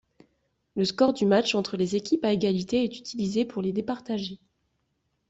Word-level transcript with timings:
Le 0.75 0.83
score 0.83 1.13
du 1.13 1.27
match 1.27 1.53
entre 1.53 1.77
les 1.77 1.95
équipes 1.95 2.25
à 2.25 2.33
égalité 2.33 2.83
est 2.83 2.97
utilisé 2.97 3.45
pour 3.45 3.61
les 3.61 3.71
départager. 3.71 4.39